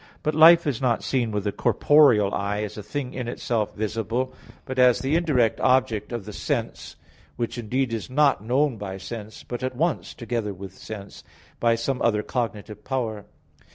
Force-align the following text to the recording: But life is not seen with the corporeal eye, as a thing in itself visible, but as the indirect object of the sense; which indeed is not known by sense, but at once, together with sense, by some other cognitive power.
But 0.23 0.33
life 0.33 0.65
is 0.65 0.81
not 0.81 1.03
seen 1.03 1.29
with 1.29 1.43
the 1.43 1.51
corporeal 1.51 2.33
eye, 2.33 2.63
as 2.63 2.75
a 2.75 2.81
thing 2.81 3.13
in 3.13 3.27
itself 3.27 3.75
visible, 3.75 4.33
but 4.65 4.79
as 4.79 4.97
the 4.97 5.15
indirect 5.15 5.59
object 5.59 6.11
of 6.11 6.25
the 6.25 6.33
sense; 6.33 6.95
which 7.35 7.59
indeed 7.59 7.93
is 7.93 8.09
not 8.09 8.43
known 8.43 8.77
by 8.77 8.97
sense, 8.97 9.43
but 9.43 9.61
at 9.61 9.75
once, 9.75 10.15
together 10.15 10.55
with 10.55 10.75
sense, 10.75 11.23
by 11.59 11.75
some 11.75 12.01
other 12.01 12.23
cognitive 12.23 12.83
power. 12.83 13.25